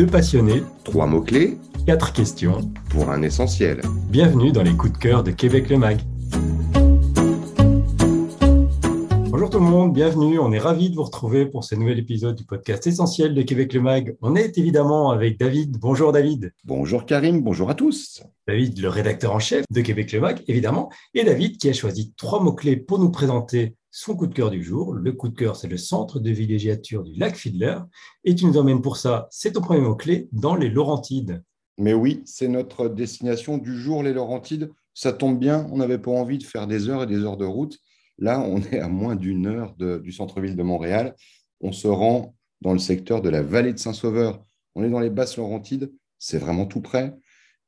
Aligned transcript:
Deux 0.00 0.06
passionnés, 0.06 0.62
Trois 0.82 1.06
mots-clés 1.06 1.58
quatre 1.84 2.14
questions. 2.14 2.72
pour 2.88 3.10
un 3.10 3.20
essentiel. 3.20 3.82
Bienvenue 4.08 4.50
dans 4.50 4.62
les 4.62 4.72
coups 4.72 4.94
de 4.94 4.96
cœur 4.96 5.22
de 5.22 5.30
Québec 5.30 5.68
le 5.68 5.76
Mag. 5.76 6.00
Bonjour 9.30 9.50
tout 9.50 9.58
le 9.58 9.64
monde, 9.66 9.92
bienvenue. 9.92 10.38
On 10.38 10.52
est 10.52 10.58
ravis 10.58 10.88
de 10.88 10.94
vous 10.94 11.02
retrouver 11.02 11.44
pour 11.44 11.64
ce 11.64 11.74
nouvel 11.74 11.98
épisode 11.98 12.34
du 12.34 12.44
podcast 12.44 12.86
essentiel 12.86 13.34
de 13.34 13.42
Québec 13.42 13.74
le 13.74 13.82
Mag. 13.82 14.16
On 14.22 14.36
est 14.36 14.56
évidemment 14.56 15.10
avec 15.10 15.38
David. 15.38 15.76
Bonjour 15.78 16.12
David. 16.12 16.54
Bonjour 16.64 17.04
Karim, 17.04 17.42
bonjour 17.42 17.68
à 17.68 17.74
tous. 17.74 18.22
David, 18.48 18.78
le 18.80 18.88
rédacteur 18.88 19.34
en 19.34 19.38
chef 19.38 19.66
de 19.70 19.82
Québec 19.82 20.12
le 20.12 20.20
Mag, 20.20 20.42
évidemment. 20.48 20.88
Et 21.12 21.24
David 21.24 21.58
qui 21.58 21.68
a 21.68 21.74
choisi 21.74 22.14
trois 22.16 22.42
mots-clés 22.42 22.76
pour 22.76 22.98
nous 23.00 23.10
présenter 23.10 23.74
son 23.90 24.16
coup 24.16 24.26
de 24.26 24.34
cœur 24.34 24.50
du 24.50 24.62
jour. 24.62 24.92
Le 24.92 25.12
coup 25.12 25.28
de 25.28 25.34
cœur, 25.34 25.56
c'est 25.56 25.68
le 25.68 25.76
centre 25.76 26.20
de 26.20 26.30
villégiature 26.30 27.02
du 27.02 27.14
lac 27.18 27.36
Fiedler. 27.36 27.78
Et 28.24 28.34
tu 28.34 28.46
nous 28.46 28.56
emmènes 28.56 28.82
pour 28.82 28.96
ça, 28.96 29.26
c'est 29.30 29.52
ton 29.52 29.60
premier 29.60 29.80
mot-clé, 29.80 30.28
dans 30.32 30.54
les 30.54 30.68
Laurentides. 30.68 31.42
Mais 31.78 31.94
oui, 31.94 32.22
c'est 32.24 32.48
notre 32.48 32.88
destination 32.88 33.58
du 33.58 33.76
jour, 33.76 34.02
les 34.02 34.12
Laurentides. 34.12 34.70
Ça 34.94 35.12
tombe 35.12 35.38
bien, 35.38 35.66
on 35.72 35.78
n'avait 35.78 35.98
pas 35.98 36.10
envie 36.10 36.38
de 36.38 36.44
faire 36.44 36.66
des 36.66 36.88
heures 36.88 37.04
et 37.04 37.06
des 37.06 37.22
heures 37.24 37.36
de 37.36 37.46
route. 37.46 37.78
Là, 38.18 38.40
on 38.40 38.60
est 38.60 38.80
à 38.80 38.88
moins 38.88 39.16
d'une 39.16 39.46
heure 39.46 39.74
du 39.76 40.12
centre-ville 40.12 40.56
de 40.56 40.62
Montréal. 40.62 41.14
On 41.60 41.72
se 41.72 41.88
rend 41.88 42.34
dans 42.60 42.72
le 42.72 42.78
secteur 42.78 43.22
de 43.22 43.30
la 43.30 43.42
vallée 43.42 43.72
de 43.72 43.78
Saint-Sauveur. 43.78 44.44
On 44.74 44.84
est 44.84 44.90
dans 44.90 45.00
les 45.00 45.10
basses 45.10 45.36
Laurentides, 45.36 45.90
c'est 46.18 46.38
vraiment 46.38 46.66
tout 46.66 46.82
près, 46.82 47.16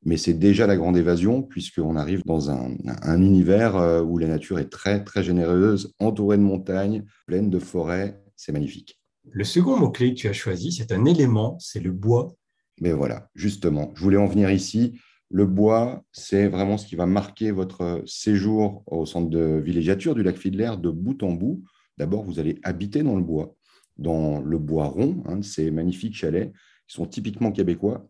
mais 0.04 0.16
c'est 0.16 0.34
déjà 0.34 0.66
la 0.66 0.76
grande 0.76 0.96
évasion 0.96 1.42
puisqu'on 1.42 1.96
arrive 1.96 2.22
dans 2.24 2.50
un, 2.50 2.74
un 3.02 3.22
univers 3.22 3.76
euh, 3.76 4.02
où 4.02 4.18
la 4.18 4.26
nature 4.26 4.58
est 4.58 4.68
très, 4.68 5.04
très 5.04 5.22
généreuse, 5.22 5.94
entourée 5.98 6.36
de 6.36 6.42
montagnes, 6.42 7.04
pleine 7.26 7.50
de 7.50 7.58
forêts. 7.58 8.20
C'est 8.36 8.52
magnifique. 8.52 9.00
Le 9.30 9.44
second 9.44 9.76
mot-clé 9.76 10.14
que 10.14 10.18
tu 10.18 10.28
as 10.28 10.32
choisi, 10.32 10.72
c'est 10.72 10.90
un 10.92 11.04
élément, 11.04 11.56
c'est 11.60 11.80
le 11.80 11.92
bois. 11.92 12.34
Mais 12.80 12.92
voilà, 12.92 13.28
justement, 13.34 13.92
je 13.94 14.02
voulais 14.02 14.16
en 14.16 14.26
venir 14.26 14.50
ici. 14.50 14.98
Le 15.30 15.46
bois, 15.46 16.02
c'est 16.10 16.48
vraiment 16.48 16.76
ce 16.76 16.86
qui 16.86 16.96
va 16.96 17.06
marquer 17.06 17.52
votre 17.52 18.02
séjour 18.04 18.82
au 18.86 19.06
centre 19.06 19.30
de 19.30 19.62
villégiature 19.64 20.14
du 20.14 20.22
lac 20.22 20.36
Fiedler 20.36 20.72
de 20.78 20.90
bout 20.90 21.22
en 21.22 21.32
bout. 21.32 21.62
D'abord, 21.96 22.24
vous 22.24 22.40
allez 22.40 22.58
habiter 22.64 23.02
dans 23.02 23.16
le 23.16 23.22
bois, 23.22 23.54
dans 23.96 24.40
le 24.40 24.58
bois 24.58 24.86
rond, 24.86 25.22
hein, 25.26 25.36
de 25.36 25.44
ces 25.44 25.70
magnifiques 25.70 26.16
chalets 26.16 26.52
qui 26.88 26.96
sont 26.96 27.06
typiquement 27.06 27.52
québécois. 27.52 28.08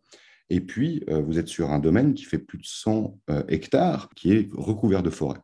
Et 0.50 0.60
puis, 0.60 1.02
euh, 1.08 1.20
vous 1.20 1.38
êtes 1.38 1.48
sur 1.48 1.70
un 1.70 1.78
domaine 1.78 2.14
qui 2.14 2.24
fait 2.24 2.38
plus 2.38 2.58
de 2.58 2.66
100 2.66 3.18
euh, 3.30 3.42
hectares, 3.48 4.10
qui 4.14 4.32
est 4.32 4.48
recouvert 4.52 5.02
de 5.02 5.10
forêt. 5.10 5.38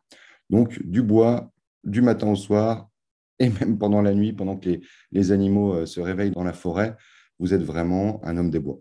Donc, 0.49 0.81
du 0.83 1.01
bois, 1.01 1.51
du 1.83 2.01
matin 2.01 2.29
au 2.29 2.35
soir, 2.35 2.89
et 3.39 3.49
même 3.49 3.77
pendant 3.77 4.01
la 4.01 4.13
nuit, 4.13 4.33
pendant 4.33 4.57
que 4.57 4.69
les, 4.69 4.81
les 5.11 5.31
animaux 5.31 5.73
euh, 5.73 5.85
se 5.85 6.01
réveillent 6.01 6.31
dans 6.31 6.43
la 6.43 6.53
forêt, 6.53 6.95
vous 7.39 7.53
êtes 7.53 7.63
vraiment 7.63 8.19
un 8.23 8.37
homme 8.37 8.49
des 8.49 8.59
bois. 8.59 8.79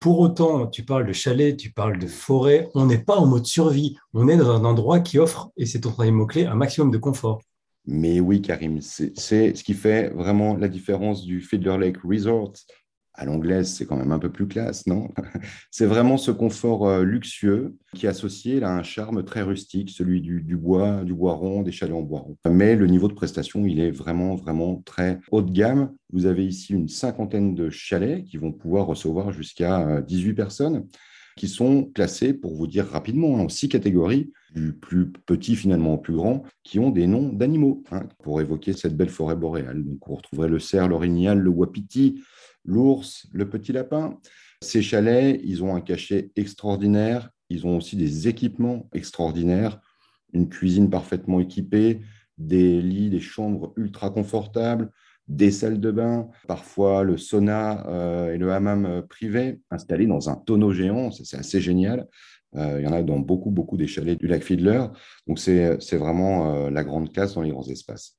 Pour 0.00 0.20
autant, 0.20 0.68
tu 0.68 0.84
parles 0.84 1.06
de 1.06 1.12
chalet, 1.12 1.56
tu 1.56 1.72
parles 1.72 1.98
de 1.98 2.06
forêt, 2.06 2.68
on 2.74 2.86
n'est 2.86 3.02
pas 3.02 3.16
en 3.16 3.26
mode 3.26 3.46
survie, 3.46 3.96
on 4.12 4.28
est 4.28 4.36
dans 4.36 4.50
un 4.50 4.64
endroit 4.64 5.00
qui 5.00 5.18
offre, 5.18 5.50
et 5.56 5.66
c'est 5.66 5.80
ton 5.80 5.90
troisième 5.90 6.14
mot-clé, 6.14 6.46
un 6.46 6.54
maximum 6.54 6.92
de 6.92 6.98
confort. 6.98 7.40
Mais 7.90 8.20
oui, 8.20 8.42
Karim, 8.42 8.80
c'est 8.80 9.18
c'est 9.18 9.54
ce 9.56 9.64
qui 9.64 9.72
fait 9.72 10.10
vraiment 10.10 10.54
la 10.54 10.68
différence 10.68 11.24
du 11.24 11.40
Fiddler 11.40 11.78
Lake 11.78 11.96
Resort. 12.04 12.52
À 13.20 13.24
l'anglaise, 13.24 13.74
c'est 13.74 13.84
quand 13.84 13.96
même 13.96 14.12
un 14.12 14.20
peu 14.20 14.30
plus 14.30 14.46
classe, 14.46 14.86
non? 14.86 15.08
C'est 15.72 15.86
vraiment 15.86 16.16
ce 16.16 16.30
confort 16.30 16.86
euh, 16.86 17.02
luxueux 17.02 17.74
qui 17.94 18.06
est 18.06 18.08
associé 18.08 18.62
à 18.62 18.72
un 18.72 18.84
charme 18.84 19.24
très 19.24 19.42
rustique, 19.42 19.90
celui 19.90 20.20
du, 20.20 20.56
bois, 20.56 21.02
du 21.02 21.14
bois 21.14 21.32
rond, 21.32 21.62
des 21.62 21.72
chalets 21.72 21.96
en 21.96 22.02
bois 22.02 22.20
rond. 22.20 22.36
Mais 22.48 22.76
le 22.76 22.86
niveau 22.86 23.08
de 23.08 23.14
prestation, 23.14 23.66
il 23.66 23.80
est 23.80 23.90
vraiment, 23.90 24.36
vraiment 24.36 24.76
très 24.84 25.18
haut 25.32 25.42
de 25.42 25.50
gamme. 25.50 25.92
Vous 26.12 26.26
avez 26.26 26.46
ici 26.46 26.74
une 26.74 26.88
cinquantaine 26.88 27.56
de 27.56 27.70
chalets 27.70 28.24
qui 28.24 28.36
vont 28.36 28.52
pouvoir 28.52 28.86
recevoir 28.86 29.32
jusqu'à 29.32 29.80
euh, 29.80 30.00
18 30.00 30.34
personnes 30.34 30.86
qui 31.38 31.48
sont 31.48 31.84
classés, 31.84 32.34
pour 32.34 32.54
vous 32.54 32.66
dire 32.66 32.86
rapidement, 32.86 33.34
en 33.34 33.48
six 33.48 33.68
catégories, 33.68 34.32
du 34.54 34.72
plus 34.72 35.10
petit 35.10 35.56
finalement 35.56 35.94
au 35.94 35.98
plus 35.98 36.14
grand, 36.14 36.42
qui 36.64 36.78
ont 36.78 36.90
des 36.90 37.06
noms 37.06 37.32
d'animaux, 37.32 37.84
hein, 37.92 38.02
pour 38.22 38.40
évoquer 38.40 38.72
cette 38.72 38.96
belle 38.96 39.08
forêt 39.08 39.36
boréale. 39.36 39.84
Donc, 39.84 39.98
vous 40.06 40.16
retrouverez 40.16 40.48
le 40.48 40.58
cerf, 40.58 40.88
l'orignal, 40.88 41.38
le 41.38 41.50
wapiti, 41.50 42.20
l'ours, 42.68 43.26
le 43.32 43.48
petit 43.48 43.72
lapin. 43.72 44.18
Ces 44.62 44.82
chalets, 44.82 45.40
ils 45.42 45.64
ont 45.64 45.74
un 45.74 45.80
cachet 45.80 46.30
extraordinaire, 46.36 47.30
ils 47.48 47.66
ont 47.66 47.76
aussi 47.76 47.96
des 47.96 48.28
équipements 48.28 48.88
extraordinaires, 48.92 49.80
une 50.32 50.48
cuisine 50.48 50.90
parfaitement 50.90 51.40
équipée, 51.40 52.02
des 52.36 52.80
lits, 52.80 53.10
des 53.10 53.20
chambres 53.20 53.72
ultra 53.76 54.10
confortables, 54.10 54.90
des 55.28 55.50
salles 55.50 55.80
de 55.80 55.90
bain, 55.90 56.28
parfois 56.46 57.04
le 57.04 57.18
sauna 57.18 57.86
euh, 57.88 58.34
et 58.34 58.38
le 58.38 58.52
hammam 58.52 58.86
euh, 58.86 59.02
privé 59.02 59.60
installés 59.70 60.06
dans 60.06 60.30
un 60.30 60.36
tonneau 60.36 60.72
géant, 60.72 61.10
c'est 61.10 61.36
assez 61.36 61.60
génial. 61.60 62.06
Euh, 62.56 62.80
il 62.80 62.84
y 62.84 62.88
en 62.88 62.94
a 62.94 63.02
dans 63.02 63.18
beaucoup, 63.18 63.50
beaucoup 63.50 63.76
des 63.76 63.86
chalets 63.86 64.18
du 64.18 64.26
lac 64.26 64.42
Fiedler. 64.42 64.86
Donc 65.26 65.38
c'est 65.38 65.96
vraiment 65.96 66.70
la 66.70 66.82
grande 66.82 67.12
classe 67.12 67.34
dans 67.34 67.42
les 67.42 67.50
grands 67.50 67.68
espaces. 67.68 68.16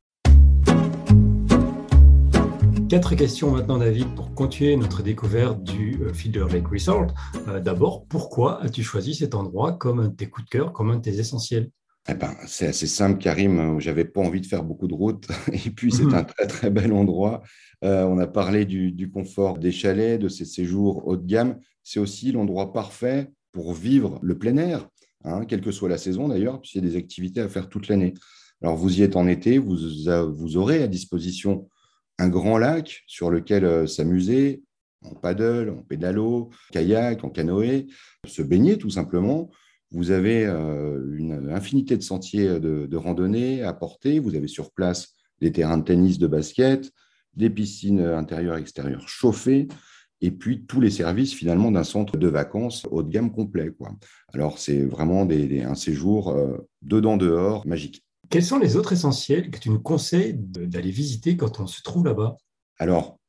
Quatre 2.90 3.14
questions 3.16 3.52
maintenant, 3.52 3.78
David, 3.78 4.16
pour 4.16 4.34
continuer 4.34 4.76
notre 4.76 5.04
découverte 5.04 5.62
du 5.64 6.00
euh, 6.02 6.12
Fielder 6.14 6.46
Lake 6.52 6.68
Resort. 6.68 7.14
Euh, 7.48 7.60
D'abord, 7.60 8.06
pourquoi 8.08 8.62
as-tu 8.64 8.82
choisi 8.82 9.14
cet 9.14 9.36
endroit 9.36 9.74
comme 9.74 10.00
un 10.00 10.08
de 10.08 10.16
tes 10.16 10.28
coups 10.28 10.46
de 10.46 10.50
cœur, 10.50 10.74
comme 10.74 10.90
un 10.90 10.96
de 10.96 11.02
tes 11.02 11.20
essentiels? 11.20 11.70
Eh 12.10 12.16
ben, 12.16 12.34
c'est 12.48 12.66
assez 12.68 12.88
simple, 12.88 13.22
Karim. 13.22 13.80
J'avais 13.80 14.06
pas 14.06 14.22
envie 14.22 14.42
de 14.42 14.48
faire 14.48 14.64
beaucoup 14.64 14.88
de 14.88 14.96
route. 14.96 15.28
Et 15.54 15.70
puis, 15.70 15.92
c'est 15.92 16.06
Mhm. 16.06 16.16
un 16.16 16.24
très, 16.24 16.48
très 16.48 16.70
bel 16.72 16.92
endroit. 16.92 17.44
Euh, 17.84 18.06
on 18.06 18.18
a 18.18 18.26
parlé 18.26 18.66
du, 18.66 18.92
du 18.92 19.12
confort 19.12 19.60
des 19.60 19.72
chalets, 19.72 20.20
de 20.20 20.28
ces 20.28 20.46
séjours 20.46 21.08
haut 21.08 21.18
de 21.18 21.26
gamme. 21.28 21.60
C'est 21.84 22.00
aussi 22.00 22.32
l'endroit 22.32 22.74
parfait 22.74 23.30
pour 23.52 23.74
vivre 23.74 24.18
le 24.24 24.38
plein 24.38 24.58
air, 24.58 24.88
hein, 25.26 25.46
quelle 25.46 25.62
que 25.62 25.72
soit 25.72 25.90
la 25.90 25.98
saison 26.00 26.28
d'ailleurs, 26.28 26.60
puisqu'il 26.60 26.84
y 26.84 26.88
a 26.88 26.90
des 26.90 26.98
activités 26.98 27.42
à 27.42 27.50
faire 27.50 27.70
toute 27.70 27.88
l'année. 27.88 28.16
Alors, 28.64 28.76
vous 28.76 29.00
y 29.00 29.04
êtes 29.04 29.16
en 29.16 29.28
été, 29.28 29.58
vous, 29.60 29.78
vous 30.36 30.58
aurez 30.58 30.82
à 30.84 30.88
disposition 30.88 31.70
un 32.20 32.30
grand 32.30 32.58
lac 32.58 33.04
sur 33.08 33.32
lequel 33.32 33.66
euh, 33.66 33.88
s'amuser 33.88 34.64
en 35.02 35.16
paddle, 35.16 35.70
en 35.70 35.82
pédalo, 35.84 36.50
kayak, 36.72 37.24
en 37.24 37.30
canoë, 37.30 37.88
se 38.28 38.42
baigner 38.42 38.78
tout 38.78 38.90
simplement. 38.90 39.50
Vous 39.92 40.12
avez 40.12 40.46
euh, 40.46 41.02
une 41.18 41.50
infinité 41.52 41.98
de 41.98 42.04
sentiers 42.04 42.60
de, 42.60 42.86
de 42.86 42.98
randonnée 42.98 43.64
à 43.64 43.74
porter. 43.74 44.20
Vous 44.20 44.36
avez 44.36 44.48
sur 44.48 44.72
place 44.72 45.16
des 45.40 45.52
terrains 45.52 45.78
de 45.78 45.86
tennis, 45.86 46.20
de 46.20 46.28
basket, 46.28 46.92
des 47.34 47.50
piscines 47.50 48.02
intérieures 48.02 48.58
et 48.58 48.62
extérieures 48.62 49.08
chauffées, 49.08 49.68
et 50.22 50.32
puis 50.32 50.66
tous 50.66 50.82
les 50.82 50.90
services 50.90 51.34
finalement 51.34 51.72
d'un 51.72 51.84
centre 51.84 52.18
de 52.18 52.28
vacances 52.28 52.86
haut 52.92 53.04
de 53.04 53.10
gamme 53.10 53.32
complet. 53.32 53.72
Quoi. 53.72 53.92
Alors 54.34 54.60
c'est 54.60 54.84
vraiment 54.84 55.28
un 55.30 55.76
séjour 55.76 56.30
euh, 56.30 56.58
dedans 56.82 57.18
dehors 57.18 57.66
magique. 57.66 58.04
Quels 58.30 58.46
sont 58.46 58.60
les 58.60 58.76
autres 58.76 58.94
essentiels 58.94 59.50
que 59.50 59.58
tu 59.58 59.72
nous 59.72 59.80
conseilles 59.80 60.36
d'aller 60.38 60.92
visiter 60.92 61.36
quand 61.36 61.60
on 61.60 61.66
se 61.66 61.82
trouve 61.82 62.06
là-bas? 62.06 62.38
Alors, 62.78 63.20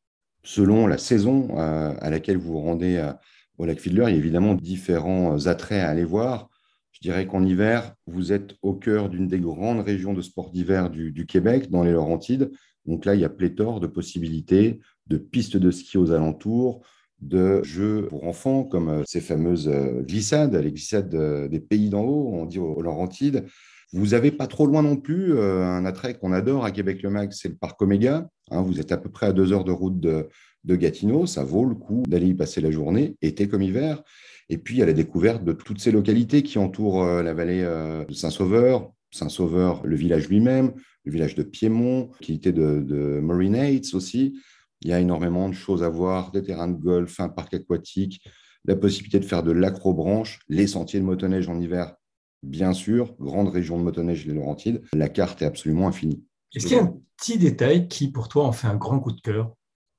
selon 0.43 0.87
la 0.87 0.99
saison 0.99 1.59
euh, 1.59 1.95
à 1.99 2.11
laquelle 2.11 2.37
vous 2.37 2.53
vous 2.53 2.61
rendez 2.61 2.97
euh, 2.97 3.13
au 3.57 3.65
lac 3.65 3.79
Fiedler, 3.79 4.05
il 4.09 4.11
y 4.11 4.15
a 4.15 4.19
évidemment 4.19 4.55
différents 4.55 5.39
euh, 5.39 5.49
attraits 5.49 5.81
à 5.81 5.89
aller 5.89 6.05
voir. 6.05 6.51
Je 6.93 7.01
dirais 7.01 7.27
qu'en 7.27 7.43
hiver, 7.43 7.95
vous 8.07 8.33
êtes 8.33 8.57
au 8.61 8.75
cœur 8.75 9.09
d'une 9.09 9.27
des 9.27 9.41
grandes 9.41 9.81
régions 9.81 10.13
de 10.13 10.21
sport 10.21 10.51
d'hiver 10.51 10.91
du, 10.91 11.13
du 11.13 11.25
Québec, 11.25 11.71
dans 11.71 11.83
les 11.83 11.93
Laurentides. 11.93 12.51
Donc 12.85 13.07
là, 13.07 13.15
il 13.15 13.23
y 13.23 13.25
a 13.25 13.31
pléthore 13.31 13.81
de 13.81 13.87
possibilités, 13.87 14.81
de 15.07 15.17
pistes 15.17 15.57
de 15.57 15.71
ski 15.71 15.97
aux 15.97 16.13
alentours, 16.13 16.87
de 17.23 17.63
jeux 17.63 18.07
pour 18.09 18.25
enfants, 18.25 18.65
comme 18.65 19.03
ces 19.07 19.21
fameuses 19.23 19.71
glissades, 20.01 20.55
les 20.55 20.73
glissades 20.73 21.49
des 21.49 21.61
pays 21.61 21.89
d'en 21.89 22.03
haut, 22.03 22.33
on 22.35 22.45
dit 22.45 22.59
aux 22.59 22.81
Laurentides. 22.81 23.47
Vous 23.93 24.15
avez 24.15 24.31
pas 24.31 24.47
trop 24.47 24.67
loin 24.67 24.83
non 24.83 24.97
plus 24.97 25.35
euh, 25.35 25.65
un 25.65 25.85
attrait 25.85 26.15
qu'on 26.15 26.33
adore 26.33 26.65
à 26.65 26.71
Québec-le-Mag, 26.71 27.33
c'est 27.33 27.49
le 27.49 27.57
parc 27.57 27.81
Oméga. 27.83 28.29
Hein, 28.51 28.63
vous 28.63 28.79
êtes 28.79 28.93
à 28.93 28.97
peu 28.97 29.11
près 29.11 29.27
à 29.27 29.33
deux 29.33 29.53
heures 29.53 29.65
de 29.65 29.73
route 29.73 29.99
de, 29.99 30.29
Gatineau. 30.65 31.27
Ça 31.27 31.43
vaut 31.43 31.65
le 31.65 31.75
coup 31.75 32.05
d'aller 32.07 32.29
y 32.29 32.35
passer 32.35 32.61
la 32.61 32.71
journée, 32.71 33.17
été 33.23 33.49
comme 33.49 33.63
hiver. 33.63 34.03
Et 34.49 34.59
puis, 34.59 34.83
a 34.83 34.87
la 34.87 34.93
découverte 34.93 35.43
de 35.43 35.53
toutes 35.53 35.81
ces 35.81 35.91
localités 35.91 36.43
qui 36.43 36.59
entourent 36.59 37.03
euh, 37.03 37.23
la 37.23 37.35
vallée 37.35 37.63
euh, 37.65 38.05
de 38.05 38.13
Saint-Sauveur. 38.13 38.93
Saint-Sauveur, 39.11 39.85
le 39.85 39.97
village 39.97 40.29
lui-même, 40.29 40.73
le 41.05 41.13
village 41.13 41.35
de 41.35 41.43
Piémont, 41.43 42.11
qui 42.21 42.35
était 42.35 42.53
de, 42.53 42.81
de 42.81 43.19
Marinates 43.21 43.95
aussi. 43.95 44.41
Il 44.83 44.89
y 44.89 44.93
a 44.93 45.01
énormément 45.01 45.49
de 45.49 45.55
choses 45.55 45.83
à 45.83 45.89
voir, 45.89 46.31
des 46.31 46.43
terrains 46.43 46.69
de 46.69 46.81
golf, 46.81 47.19
un 47.19 47.29
parc 47.29 47.55
aquatique, 47.55 48.23
la 48.65 48.77
possibilité 48.77 49.19
de 49.19 49.25
faire 49.25 49.43
de 49.43 49.51
l'acrobranche, 49.51 50.39
les 50.49 50.69
sentiers 50.69 51.01
de 51.01 51.05
motoneige 51.05 51.49
en 51.49 51.59
hiver, 51.59 51.95
bien 52.43 52.73
sûr, 52.73 53.15
grande 53.19 53.49
région 53.49 53.79
de 53.79 53.83
motoneige, 53.83 54.27
les 54.27 54.35
Laurentides. 54.35 54.83
La 54.93 55.09
carte 55.09 55.43
est 55.43 55.47
absolument 55.47 55.89
infinie. 55.89 56.25
Est-ce 56.55 56.67
qu'il 56.67 56.77
y 56.77 56.81
a 56.81 56.85
un 56.85 56.97
petit 57.17 57.39
détail 57.39 57.89
qui, 57.89 58.11
pour 58.11 58.29
toi, 58.29 58.45
en 58.45 58.53
fait 58.53 58.67
un 58.67 58.77
grand 58.77 58.99
coup 58.99 59.13
de 59.13 59.21
cœur? 59.21 59.55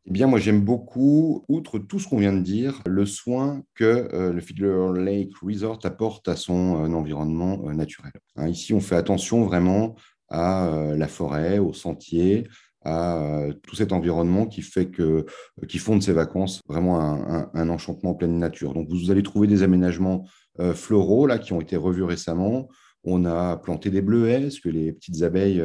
Eh 0.05 0.11
bien, 0.11 0.25
moi, 0.25 0.39
j'aime 0.39 0.61
beaucoup, 0.61 1.45
outre 1.47 1.77
tout 1.77 1.99
ce 1.99 2.07
qu'on 2.07 2.17
vient 2.17 2.33
de 2.33 2.41
dire, 2.41 2.81
le 2.88 3.05
soin 3.05 3.61
que 3.75 4.09
euh, 4.13 4.33
le 4.33 4.41
Fiddler 4.41 4.89
Lake 4.95 5.38
Resort 5.41 5.79
apporte 5.83 6.27
à 6.27 6.35
son 6.35 6.83
euh, 6.83 6.95
environnement 6.95 7.61
euh, 7.67 7.73
naturel. 7.73 8.11
Hein, 8.35 8.47
ici, 8.47 8.73
on 8.73 8.79
fait 8.79 8.95
attention 8.95 9.43
vraiment 9.43 9.95
à 10.33 10.93
la 10.95 11.09
forêt, 11.09 11.59
aux 11.59 11.73
sentiers. 11.73 12.47
À 12.83 13.48
tout 13.63 13.75
cet 13.75 13.92
environnement 13.92 14.48
qui 14.48 14.62
fait 14.62 14.88
que, 14.88 15.25
qui 15.68 15.78
fonde 15.78 16.01
ces 16.01 16.13
vacances 16.13 16.62
vraiment 16.68 17.00
un, 17.00 17.69
enchantement 17.69 18.12
en 18.12 18.16
pleine 18.16 18.39
nature. 18.39 18.74
Donc, 18.74 18.88
vous 18.89 19.12
allez 19.12 19.24
trouver 19.24 19.48
des 19.48 19.63
aménagements 19.63 20.25
floraux 20.74 21.28
là 21.28 21.38
qui 21.38 21.54
ont 21.54 21.62
été 21.62 21.75
revus 21.75 22.04
récemment. 22.04 22.69
On 23.04 23.25
a 23.25 23.57
planté 23.57 23.89
des 23.89 24.01
bleuets, 24.01 24.50
ce 24.50 24.62
que 24.62 24.69
les 24.69 24.94
petites 24.94 25.22
abeilles 25.22 25.63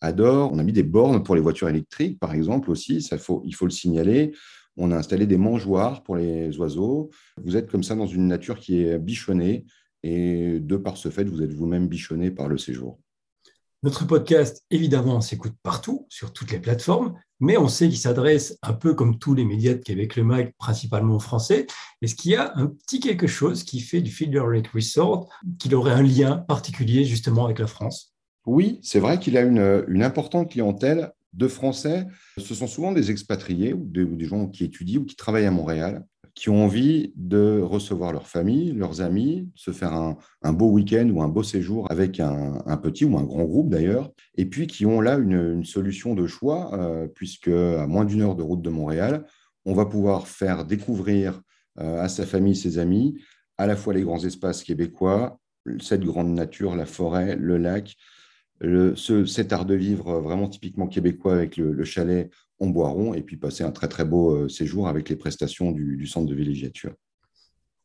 adorent. 0.00 0.52
On 0.52 0.58
a 0.58 0.62
mis 0.62 0.72
des 0.72 0.82
bornes 0.82 1.22
pour 1.22 1.34
les 1.34 1.40
voitures 1.40 1.68
électriques, 1.68 2.18
par 2.18 2.34
exemple, 2.34 2.70
aussi. 2.70 3.00
Ça, 3.00 3.18
faut, 3.18 3.42
il 3.44 3.54
faut 3.54 3.66
le 3.66 3.70
signaler. 3.70 4.32
On 4.76 4.92
a 4.92 4.96
installé 4.96 5.26
des 5.26 5.38
mangeoires 5.38 6.02
pour 6.02 6.16
les 6.16 6.56
oiseaux. 6.58 7.10
Vous 7.42 7.56
êtes 7.56 7.70
comme 7.70 7.82
ça 7.82 7.94
dans 7.94 8.06
une 8.06 8.26
nature 8.26 8.58
qui 8.58 8.82
est 8.82 8.98
bichonnée. 8.98 9.64
Et 10.02 10.60
de 10.60 10.76
par 10.76 10.96
ce 10.96 11.08
fait, 11.08 11.24
vous 11.24 11.42
êtes 11.42 11.52
vous-même 11.52 11.88
bichonné 11.88 12.30
par 12.30 12.48
le 12.48 12.58
séjour. 12.58 12.98
Notre 13.86 14.04
podcast, 14.04 14.64
évidemment, 14.72 15.20
s'écoute 15.20 15.54
partout, 15.62 16.08
sur 16.08 16.32
toutes 16.32 16.50
les 16.50 16.58
plateformes, 16.58 17.14
mais 17.38 17.56
on 17.56 17.68
sait 17.68 17.88
qu'il 17.88 17.98
s'adresse 17.98 18.58
un 18.62 18.72
peu 18.72 18.94
comme 18.94 19.20
tous 19.20 19.32
les 19.32 19.44
médias 19.44 19.74
de 19.74 19.78
Québec 19.78 20.16
Le 20.16 20.24
Mag, 20.24 20.52
principalement 20.58 21.20
français. 21.20 21.68
Est-ce 22.02 22.16
qu'il 22.16 22.32
y 22.32 22.34
a 22.34 22.52
un 22.56 22.66
petit 22.66 22.98
quelque 22.98 23.28
chose 23.28 23.62
qui 23.62 23.78
fait 23.78 24.00
du 24.00 24.10
Fielder 24.10 24.42
Lake 24.50 24.66
Resort 24.74 25.28
qu'il 25.60 25.72
aurait 25.76 25.92
un 25.92 26.02
lien 26.02 26.36
particulier 26.36 27.04
justement 27.04 27.44
avec 27.44 27.60
la 27.60 27.68
France? 27.68 28.12
Oui, 28.44 28.80
c'est 28.82 28.98
vrai 28.98 29.20
qu'il 29.20 29.36
a 29.36 29.42
une, 29.42 29.84
une, 29.86 30.02
importante 30.02 30.50
clientèle 30.50 31.12
de 31.32 31.46
Français. 31.46 32.06
Ce 32.38 32.56
sont 32.56 32.66
souvent 32.66 32.90
des 32.90 33.12
expatriés 33.12 33.72
ou 33.72 33.84
des 33.84 34.26
gens 34.26 34.48
qui 34.48 34.64
étudient 34.64 35.02
ou 35.02 35.04
qui 35.04 35.14
travaillent 35.14 35.46
à 35.46 35.52
Montréal 35.52 36.04
qui 36.36 36.50
ont 36.50 36.62
envie 36.62 37.14
de 37.16 37.60
recevoir 37.62 38.12
leur 38.12 38.28
famille, 38.28 38.72
leurs 38.72 39.00
amis, 39.00 39.50
se 39.54 39.70
faire 39.70 39.94
un, 39.94 40.52
beau 40.52 40.68
week-end 40.68 41.08
ou 41.08 41.22
un 41.22 41.28
beau 41.28 41.42
séjour 41.42 41.90
avec 41.90 42.20
un, 42.20 42.76
petit 42.76 43.06
ou 43.06 43.16
un 43.16 43.24
grand 43.24 43.44
groupe 43.44 43.70
d'ailleurs, 43.70 44.12
et 44.36 44.44
puis 44.44 44.66
qui 44.66 44.84
ont 44.84 45.00
là 45.00 45.16
une, 45.16 45.64
solution 45.64 46.14
de 46.14 46.26
choix, 46.26 46.78
euh, 46.78 47.08
puisque 47.08 47.48
à 47.48 47.86
moins 47.86 48.04
d'une 48.04 48.20
heure 48.20 48.36
de 48.36 48.42
route 48.42 48.60
de 48.60 48.68
Montréal, 48.68 49.24
on 49.64 49.72
va 49.72 49.86
pouvoir 49.86 50.28
faire 50.28 50.66
découvrir 50.66 51.40
euh, 51.80 52.02
à 52.02 52.08
sa 52.10 52.26
famille, 52.26 52.54
ses 52.54 52.78
amis, 52.78 53.18
à 53.56 53.66
la 53.66 53.74
fois 53.74 53.94
les 53.94 54.02
grands 54.02 54.22
espaces 54.22 54.62
québécois, 54.62 55.40
cette 55.80 56.04
grande 56.04 56.34
nature, 56.34 56.76
la 56.76 56.86
forêt, 56.86 57.36
le 57.36 57.56
lac, 57.56 57.96
ce, 58.60 59.24
cet 59.24 59.54
art 59.54 59.64
de 59.64 59.74
vivre 59.74 60.20
vraiment 60.20 60.48
typiquement 60.48 60.86
québécois 60.86 61.32
avec 61.32 61.56
le 61.56 61.84
chalet 61.84 62.30
on 62.58 62.68
boiron 62.70 63.14
et 63.14 63.22
puis 63.22 63.36
passer 63.36 63.64
un 63.64 63.70
très 63.70 63.88
très 63.88 64.04
beau 64.04 64.34
euh, 64.34 64.48
séjour 64.48 64.88
avec 64.88 65.08
les 65.08 65.16
prestations 65.16 65.72
du, 65.72 66.06
centre 66.06 66.26
de 66.26 66.34
villégiature. 66.34 66.92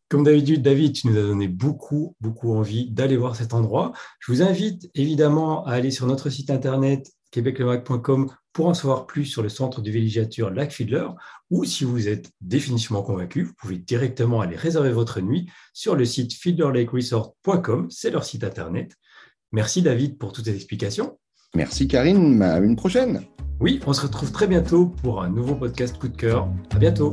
Comme 0.09 0.23
d'habitude, 0.23 0.61
David, 0.61 0.93
tu 0.93 1.07
nous 1.07 1.17
as 1.17 1.21
donné 1.21 1.47
beaucoup, 1.47 2.15
beaucoup 2.19 2.53
envie 2.53 2.89
d'aller 2.91 3.15
voir 3.15 3.35
cet 3.35 3.53
endroit. 3.53 3.93
Je 4.19 4.31
vous 4.31 4.41
invite 4.41 4.89
évidemment 4.93 5.65
à 5.65 5.71
aller 5.71 5.91
sur 5.91 6.05
notre 6.05 6.29
site 6.29 6.49
internet 6.49 7.09
québeclemac.com 7.31 8.29
pour 8.51 8.67
en 8.67 8.73
savoir 8.73 9.07
plus 9.07 9.25
sur 9.25 9.41
le 9.41 9.47
centre 9.47 9.81
de 9.81 9.89
villégiature 9.89 10.51
Lac 10.51 10.71
Fiddler 10.71 11.07
ou 11.49 11.63
si 11.63 11.85
vous 11.85 12.09
êtes 12.09 12.29
définitivement 12.41 13.03
convaincu, 13.03 13.43
vous 13.43 13.53
pouvez 13.53 13.77
directement 13.77 14.41
aller 14.41 14.57
réserver 14.57 14.91
votre 14.91 15.21
nuit 15.21 15.49
sur 15.73 15.95
le 15.95 16.03
site 16.03 16.33
fiddlerlakeresort.com, 16.33 17.89
c'est 17.89 18.11
leur 18.11 18.25
site 18.25 18.43
internet. 18.43 18.95
Merci 19.53 19.81
David 19.81 20.17
pour 20.17 20.33
toutes 20.33 20.45
ces 20.45 20.55
explications. 20.55 21.17
Merci 21.55 21.87
Karine, 21.87 22.41
à 22.41 22.59
une 22.59 22.75
prochaine. 22.75 23.21
Oui, 23.59 23.79
on 23.85 23.93
se 23.93 24.01
retrouve 24.01 24.31
très 24.31 24.47
bientôt 24.47 24.87
pour 25.03 25.21
un 25.21 25.29
nouveau 25.29 25.55
podcast 25.55 25.97
coup 25.97 26.07
de 26.07 26.15
cœur. 26.15 26.47
À 26.73 26.79
bientôt. 26.79 27.11